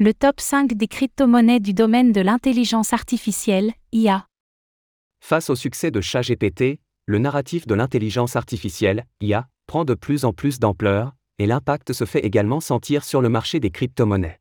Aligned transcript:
Le 0.00 0.14
top 0.14 0.38
5 0.38 0.74
des 0.74 0.86
crypto-monnaies 0.86 1.58
du 1.58 1.74
domaine 1.74 2.12
de 2.12 2.20
l'intelligence 2.20 2.92
artificielle, 2.92 3.72
IA. 3.90 4.28
Face 5.18 5.50
au 5.50 5.56
succès 5.56 5.90
de 5.90 6.00
ChatGPT, 6.00 6.78
le 7.06 7.18
narratif 7.18 7.66
de 7.66 7.74
l'intelligence 7.74 8.36
artificielle, 8.36 9.06
IA, 9.20 9.48
prend 9.66 9.84
de 9.84 9.94
plus 9.94 10.24
en 10.24 10.32
plus 10.32 10.60
d'ampleur, 10.60 11.16
et 11.40 11.46
l'impact 11.46 11.92
se 11.92 12.04
fait 12.04 12.24
également 12.24 12.60
sentir 12.60 13.02
sur 13.02 13.20
le 13.20 13.28
marché 13.28 13.58
des 13.58 13.70
crypto-monnaies. 13.70 14.38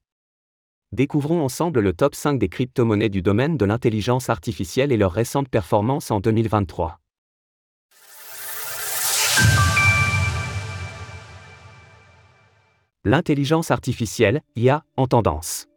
Découvrons 0.91 1.43
ensemble 1.43 1.79
le 1.79 1.91
top 1.91 2.13
5 2.13 2.37
des 2.37 2.49
crypto-monnaies 2.49 3.09
du 3.09 3.23
domaine 3.23 3.57
de 3.57 3.65
l'intelligence 3.65 4.29
artificielle 4.29 4.91
et 4.91 4.97
leurs 4.97 5.11
récentes 5.11 5.49
performances 5.49 6.11
en 6.11 6.19
2023. 6.19 6.99
L'intelligence 13.07 13.71
artificielle, 13.71 14.41
IA, 14.57 14.83
en 14.97 15.07
tendance. 15.07 15.67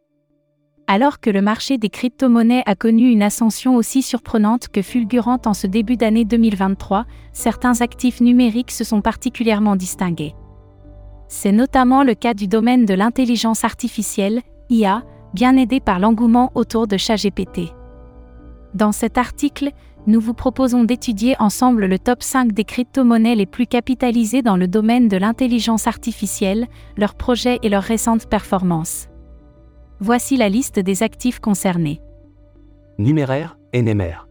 Alors 0.85 1.21
que 1.21 1.29
le 1.29 1.41
marché 1.41 1.77
des 1.77 1.87
crypto-monnaies 1.87 2.63
a 2.65 2.75
connu 2.75 3.09
une 3.09 3.23
ascension 3.23 3.77
aussi 3.77 4.01
surprenante 4.01 4.67
que 4.67 4.81
fulgurante 4.81 5.47
en 5.47 5.53
ce 5.53 5.65
début 5.65 5.95
d'année 5.95 6.25
2023, 6.25 7.05
certains 7.31 7.79
actifs 7.79 8.19
numériques 8.19 8.71
se 8.71 8.83
sont 8.83 8.99
particulièrement 8.99 9.77
distingués. 9.77 10.35
C'est 11.29 11.53
notamment 11.53 12.03
le 12.03 12.15
cas 12.15 12.33
du 12.33 12.49
domaine 12.49 12.83
de 12.83 12.95
l'intelligence 12.95 13.63
artificielle, 13.63 14.41
IA, 14.69 15.05
bien 15.33 15.55
aidé 15.55 15.79
par 15.79 15.99
l'engouement 15.99 16.51
autour 16.53 16.85
de 16.85 16.97
ChatGPT. 16.97 17.73
Dans 18.73 18.91
cet 18.91 19.17
article, 19.17 19.71
nous 20.07 20.19
vous 20.19 20.33
proposons 20.33 20.83
d'étudier 20.83 21.35
ensemble 21.39 21.85
le 21.85 21.99
top 21.99 22.23
5 22.23 22.53
des 22.53 22.63
crypto-monnaies 22.63 23.35
les 23.35 23.45
plus 23.45 23.67
capitalisées 23.67 24.41
dans 24.41 24.57
le 24.57 24.67
domaine 24.67 25.07
de 25.07 25.17
l'intelligence 25.17 25.85
artificielle, 25.85 26.67
leurs 26.97 27.13
projets 27.13 27.59
et 27.61 27.69
leurs 27.69 27.83
récentes 27.83 28.27
performances. 28.27 29.09
Voici 29.99 30.37
la 30.37 30.49
liste 30.49 30.79
des 30.79 31.03
actifs 31.03 31.39
concernés. 31.39 32.01
Numéraire, 32.97 33.57
NMR. 33.75 34.27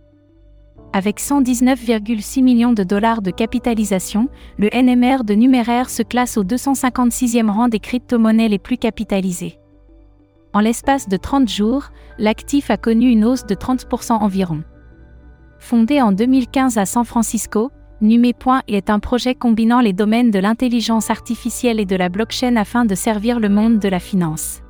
Avec 0.93 1.21
119,6 1.21 2.43
millions 2.43 2.73
de 2.73 2.83
dollars 2.83 3.23
de 3.23 3.31
capitalisation, 3.31 4.29
le 4.59 4.69
NMR 4.75 5.23
de 5.23 5.35
Numéraire 5.35 5.89
se 5.89 6.03
classe 6.03 6.37
au 6.37 6.43
256e 6.43 7.49
rang 7.49 7.69
des 7.69 7.79
crypto-monnaies 7.79 8.49
les 8.49 8.59
plus 8.59 8.77
capitalisées. 8.77 9.61
En 10.53 10.59
l'espace 10.59 11.09
de 11.09 11.17
30 11.17 11.49
jours, 11.49 11.91
l'actif 12.19 12.73
a 12.73 12.77
connu 12.77 13.09
une 13.09 13.25
hausse 13.25 13.47
de 13.47 13.55
30% 13.55 14.15
environ. 14.15 14.65
Fondé 15.61 16.01
en 16.01 16.11
2015 16.11 16.79
à 16.79 16.87
San 16.87 17.05
Francisco, 17.05 17.71
NuméPoint 18.01 18.63
est 18.67 18.89
un 18.89 18.99
projet 18.99 19.35
combinant 19.35 19.81
les 19.81 19.93
domaines 19.93 20.31
de 20.31 20.39
l'intelligence 20.39 21.11
artificielle 21.11 21.79
et 21.79 21.85
de 21.85 21.97
la 21.97 22.09
blockchain 22.09 22.57
afin 22.57 22.87
de 22.87 22.95
servir 22.95 23.39
le 23.39 23.51
monde 23.51 23.79
de 23.79 23.89
la 23.89 24.01
finance. 24.01 24.63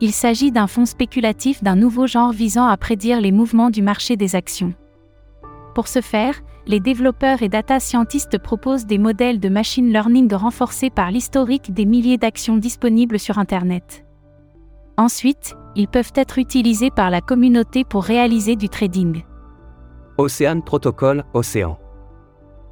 Il 0.00 0.12
s'agit 0.12 0.52
d'un 0.52 0.68
fonds 0.68 0.86
spéculatif 0.86 1.62
d'un 1.62 1.74
nouveau 1.74 2.06
genre 2.06 2.32
visant 2.32 2.66
à 2.66 2.76
prédire 2.76 3.20
les 3.20 3.32
mouvements 3.32 3.68
du 3.68 3.82
marché 3.82 4.16
des 4.16 4.36
actions. 4.36 4.74
Pour 5.74 5.88
ce 5.88 6.00
faire, 6.00 6.40
les 6.66 6.80
développeurs 6.80 7.42
et 7.42 7.48
data 7.48 7.80
scientists 7.80 8.38
proposent 8.38 8.86
des 8.86 8.98
modèles 8.98 9.40
de 9.40 9.48
machine 9.48 9.92
learning 9.92 10.32
renforcés 10.32 10.90
par 10.90 11.10
l'historique 11.10 11.74
des 11.74 11.84
milliers 11.84 12.16
d'actions 12.16 12.56
disponibles 12.56 13.18
sur 13.18 13.38
Internet. 13.38 14.06
Ensuite, 14.96 15.56
ils 15.74 15.88
peuvent 15.88 16.12
être 16.14 16.38
utilisés 16.38 16.90
par 16.90 17.10
la 17.10 17.20
communauté 17.20 17.84
pour 17.84 18.04
réaliser 18.04 18.54
du 18.56 18.68
trading. 18.68 19.24
Océan 20.18 20.62
Protocol, 20.62 21.24
Océan. 21.34 21.78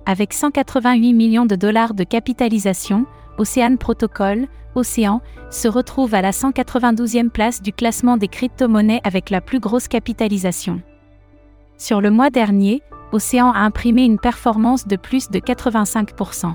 Avec 0.06 0.32
188 0.32 1.12
millions 1.12 1.44
de 1.44 1.56
dollars 1.56 1.92
de 1.92 2.02
capitalisation, 2.02 3.04
Océan 3.36 3.76
Protocol, 3.76 4.46
Océan, 4.74 5.20
se 5.50 5.68
retrouve 5.68 6.14
à 6.14 6.22
la 6.22 6.30
192e 6.30 7.28
place 7.28 7.60
du 7.60 7.74
classement 7.74 8.16
des 8.16 8.28
crypto-monnaies 8.28 9.02
avec 9.04 9.28
la 9.28 9.42
plus 9.42 9.60
grosse 9.60 9.88
capitalisation. 9.88 10.80
Sur 11.76 12.00
le 12.00 12.10
mois 12.10 12.30
dernier, 12.30 12.80
Océan 13.12 13.52
a 13.52 13.58
imprimé 13.58 14.04
une 14.04 14.18
performance 14.18 14.86
de 14.86 14.96
plus 14.96 15.28
de 15.28 15.38
85%. 15.38 16.54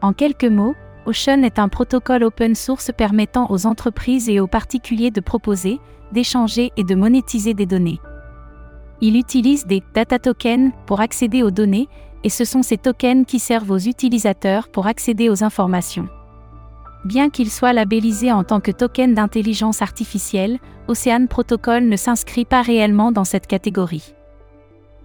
En 0.00 0.12
quelques 0.12 0.44
mots, 0.44 0.76
Ocean 1.06 1.42
est 1.42 1.58
un 1.58 1.68
protocole 1.68 2.22
open 2.22 2.54
source 2.54 2.92
permettant 2.96 3.50
aux 3.50 3.66
entreprises 3.66 4.28
et 4.28 4.38
aux 4.38 4.46
particuliers 4.46 5.10
de 5.10 5.20
proposer, 5.20 5.80
d'échanger 6.12 6.70
et 6.76 6.84
de 6.84 6.94
monétiser 6.94 7.52
des 7.52 7.66
données. 7.66 7.98
Il 9.00 9.16
utilise 9.16 9.66
des 9.66 9.82
data 9.94 10.18
tokens 10.18 10.72
pour 10.86 11.00
accéder 11.00 11.42
aux 11.42 11.50
données, 11.50 11.88
et 12.24 12.28
ce 12.30 12.44
sont 12.44 12.62
ces 12.62 12.78
tokens 12.78 13.24
qui 13.26 13.38
servent 13.38 13.70
aux 13.70 13.78
utilisateurs 13.78 14.68
pour 14.68 14.86
accéder 14.86 15.28
aux 15.30 15.44
informations. 15.44 16.08
Bien 17.04 17.30
qu'il 17.30 17.50
soit 17.50 17.72
labellisé 17.72 18.32
en 18.32 18.42
tant 18.42 18.60
que 18.60 18.72
token 18.72 19.14
d'intelligence 19.14 19.82
artificielle, 19.82 20.58
Ocean 20.88 21.26
Protocol 21.28 21.84
ne 21.84 21.96
s'inscrit 21.96 22.44
pas 22.44 22.62
réellement 22.62 23.12
dans 23.12 23.24
cette 23.24 23.46
catégorie. 23.46 24.14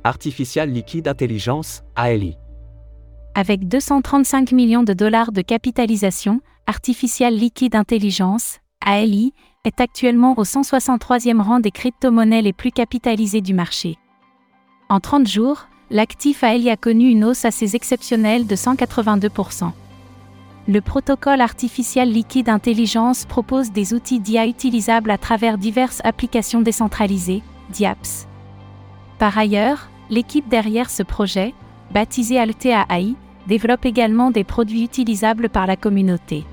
Artificial 0.04 0.70
Liquid 0.70 1.08
Intelligence, 1.08 1.84
ALI. 1.96 2.38
Avec 3.36 3.68
235 3.68 4.52
millions 4.52 4.84
de 4.84 4.94
dollars 4.94 5.32
de 5.32 5.42
capitalisation, 5.42 6.42
Artificial 6.66 7.34
Liquid 7.34 7.76
Intelligence, 7.76 8.60
ALI, 8.86 9.34
est 9.66 9.80
actuellement 9.80 10.34
au 10.38 10.44
163e 10.44 11.40
rang 11.40 11.62
des 11.62 11.72
crypto-monnaies 11.72 12.42
les 12.42 12.52
plus 12.52 12.72
capitalisées 12.72 13.40
du 13.40 13.54
marché. 13.54 13.98
En 14.90 15.00
30 15.00 15.26
jours, 15.26 15.68
l'actif 15.90 16.44
ALI 16.44 16.70
a 16.70 16.76
connu 16.76 17.10
une 17.10 17.24
hausse 17.24 17.46
assez 17.46 17.74
exceptionnelle 17.74 18.46
de 18.46 18.56
182%. 18.56 19.72
Le 20.68 20.82
protocole 20.82 21.40
artificiel 21.40 22.12
liquide 22.12 22.50
intelligence 22.50 23.26
propose 23.26 23.72
des 23.72 23.94
outils 23.94 24.20
d'IA 24.20 24.48
utilisables 24.48 25.12
à 25.12 25.18
travers 25.18 25.58
diverses 25.58 26.02
applications 26.04 26.62
décentralisées, 26.62 27.42
DIAPS. 27.70 28.28
Par 29.18 29.38
ailleurs, 29.38 29.90
l'équipe 30.10 30.50
derrière 30.50 30.90
ce 30.90 31.04
projet, 31.04 31.54
baptisé 31.92 32.38
Altea 32.38 32.86
AI, 32.90 33.16
développe 33.48 33.86
également 33.86 34.30
des 34.30 34.44
produits 34.44 34.84
utilisables 34.84 35.48
par 35.48 35.68
la 35.68 35.78
communauté. 35.78 36.46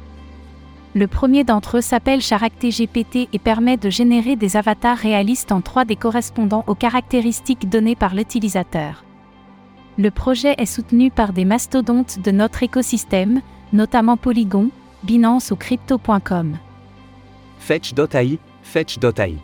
Le 0.93 1.07
premier 1.07 1.45
d'entre 1.45 1.79
eux 1.79 1.81
s'appelle 1.81 2.19
GPT 2.19 3.29
et 3.33 3.39
permet 3.39 3.77
de 3.77 3.91
générer 3.91 4.35
des 4.35 4.57
avatars 4.57 4.97
réalistes 4.97 5.53
en 5.53 5.61
3D 5.61 5.97
correspondant 5.97 6.65
aux 6.67 6.75
caractéristiques 6.75 7.69
données 7.69 7.95
par 7.95 8.15
l'utilisateur. 8.15 9.05
Le 9.99 10.11
projet 10.11 10.55
est 10.59 10.67
soutenu 10.67 11.13
par 11.13 11.33
des 11.33 11.45
mastodontes 11.45 12.19
de 12.19 12.33
notre 12.33 12.65
écosystème, 12.65 13.41
notamment 13.73 14.17
Polygon, 14.17 14.71
Binance 15.05 15.53
ou 15.53 15.57
Crypto.com. 15.57 16.57
Fetch.ai, 17.61 18.39
Fetch.ai. 18.63 19.37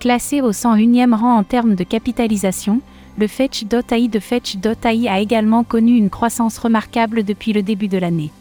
Classé 0.00 0.40
au 0.40 0.50
101e 0.50 1.14
rang 1.14 1.36
en 1.36 1.44
termes 1.44 1.76
de 1.76 1.84
capitalisation, 1.84 2.80
le 3.18 3.28
Fetch.ai 3.28 4.08
de 4.08 4.18
Fetch.ai 4.18 5.08
a 5.08 5.20
également 5.20 5.62
connu 5.62 5.96
une 5.96 6.10
croissance 6.10 6.58
remarquable 6.58 7.22
depuis 7.22 7.52
le 7.52 7.62
début 7.62 7.88
de 7.88 7.98
l'année 7.98 8.32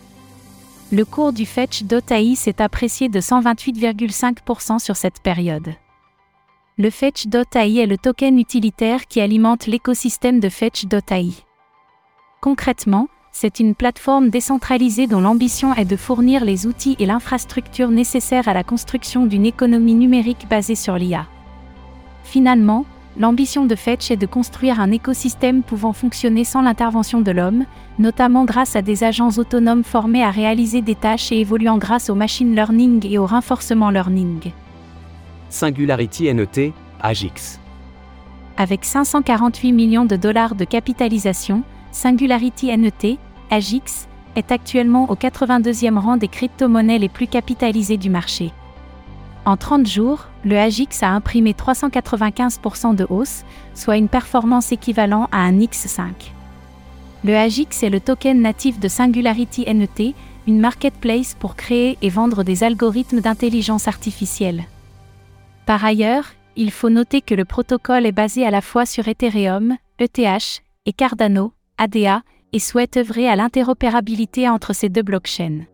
le 0.92 1.06
cours 1.06 1.34
du 1.34 1.46
Fetch.ai 1.46 2.36
s'est 2.36 2.62
apprécié 2.62 3.10
de 3.10 3.20
128,5% 3.20 4.80
sur 4.80 4.96
cette 4.96 5.22
période. 5.22 5.74
Le 6.78 6.90
Fetch.ai 6.90 7.78
est 7.78 7.86
le 7.86 7.98
token 7.98 8.40
utilitaire 8.40 9.06
qui 9.06 9.22
alimente 9.22 9.68
l'écosystème 9.68 10.40
de 10.40 10.50
Fetch.ai. 10.50 11.34
Concrètement, 12.42 13.08
c'est 13.32 13.60
une 13.60 13.76
plateforme 13.76 14.30
décentralisée 14.30 15.06
dont 15.06 15.22
l'ambition 15.22 15.76
est 15.76 15.86
de 15.86 15.96
fournir 15.96 16.44
les 16.44 16.66
outils 16.66 16.96
et 16.98 17.06
l'infrastructure 17.06 17.90
nécessaires 17.90 18.48
à 18.48 18.54
la 18.54 18.64
construction 18.64 19.28
d'une 19.28 19.46
économie 19.46 19.94
numérique 19.94 20.48
basée 20.50 20.76
sur 20.76 20.98
l'IA. 20.98 21.28
Finalement, 22.24 22.86
L'ambition 23.18 23.66
de 23.66 23.76
Fetch 23.76 24.12
est 24.12 24.18
de 24.18 24.26
construire 24.26 24.80
un 24.80 24.92
écosystème 24.92 25.64
pouvant 25.64 25.94
fonctionner 25.94 26.44
sans 26.44 26.62
l'intervention 26.62 27.22
de 27.22 27.32
l'homme, 27.32 27.66
notamment 27.98 28.46
grâce 28.46 28.76
à 28.76 28.82
des 28.82 29.04
agents 29.04 29.32
autonomes 29.38 29.84
formés 29.84 30.24
à 30.24 30.30
réaliser 30.30 30.82
des 30.82 30.96
tâches 30.96 31.32
et 31.32 31.40
évoluant 31.40 31.78
grâce 31.78 32.10
au 32.10 32.16
machine 32.16 32.56
learning 32.56 33.06
et 33.10 33.18
au 33.18 33.26
renforcement 33.26 33.90
learning. 33.90 34.52
Singularity 35.50 36.34
NET, 36.34 36.74
AGIX. 37.02 37.60
Avec 38.58 38.86
548 38.86 39.72
millions 39.72 40.06
de 40.06 40.16
dollars 40.16 40.54
de 40.54 40.66
capitalisation, 40.66 41.64
Singularity 41.92 42.78
NET, 42.78 43.18
AGIX, 43.50 44.08
est 44.36 44.52
actuellement 44.52 45.10
au 45.10 45.16
82e 45.16 45.98
rang 45.98 46.18
des 46.18 46.28
crypto-monnaies 46.28 47.00
les 47.00 47.10
plus 47.10 47.28
capitalisées 47.28 47.98
du 47.98 48.10
marché. 48.10 48.52
En 49.46 49.58
30 49.58 49.88
jours, 49.88 50.28
le 50.44 50.58
AGIX 50.58 51.04
a 51.04 51.10
imprimé 51.10 51.54
395% 51.54 52.96
de 52.96 53.06
hausse, 53.10 53.44
soit 53.74 53.98
une 53.98 54.10
performance 54.10 54.72
équivalente 54.72 55.30
à 55.32 55.40
un 55.40 55.58
X5. 55.58 56.12
Le 57.24 57.36
AGIX 57.36 57.84
est 57.84 57.90
le 57.90 58.00
token 58.00 58.42
natif 58.42 58.80
de 58.80 58.88
Singularity 58.88 59.66
NET, 59.74 60.14
une 60.48 60.60
marketplace 60.60 61.36
pour 61.38 61.56
créer 61.56 61.98
et 62.02 62.10
vendre 62.10 62.44
des 62.44 62.64
algorithmes 62.64 63.22
d'intelligence 63.22 63.88
artificielle. 63.88 64.64
Par 65.66 65.84
ailleurs, 65.84 66.26
il 66.56 66.72
faut 66.72 66.90
noter 66.90 67.22
que 67.22 67.36
le 67.36 67.46
protocole 67.46 68.06
est 68.06 68.12
basé 68.12 68.46
à 68.46 68.52
la 68.52 68.62
fois 68.62 68.86
sur 68.86 69.08
Ethereum, 69.08 69.78
ETH, 70.00 70.62
et 70.86 70.94
Cardano, 70.94 71.54
ADA, 71.78 72.24
et 72.52 72.60
souhaite 72.60 72.98
œuvrer 72.98 73.30
à 73.30 73.36
l'interopérabilité 73.36 74.50
entre 74.50 74.74
ces 74.74 74.90
deux 74.90 75.04
blockchains. 75.04 75.66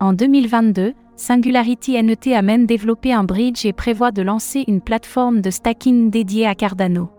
En 0.00 0.12
2022, 0.12 0.94
Singularity 1.16 2.00
NET 2.02 2.34
a 2.34 2.42
même 2.42 2.66
développé 2.66 3.12
un 3.12 3.24
bridge 3.24 3.64
et 3.64 3.72
prévoit 3.72 4.12
de 4.12 4.20
lancer 4.20 4.64
une 4.68 4.82
plateforme 4.82 5.40
de 5.40 5.50
stacking 5.50 6.10
dédiée 6.10 6.46
à 6.46 6.54
Cardano. 6.54 7.10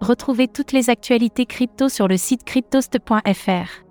Retrouvez 0.00 0.46
toutes 0.46 0.72
les 0.72 0.90
actualités 0.90 1.44
crypto 1.44 1.88
sur 1.88 2.06
le 2.06 2.16
site 2.16 2.44
cryptost.fr. 2.44 3.89